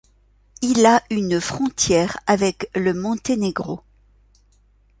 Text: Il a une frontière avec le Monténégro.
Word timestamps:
Il 0.63 0.83
a 0.87 1.03
une 1.11 1.39
frontière 1.39 2.17
avec 2.25 2.67
le 2.73 2.95
Monténégro. 2.95 3.81